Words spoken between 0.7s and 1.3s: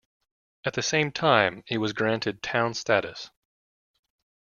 the same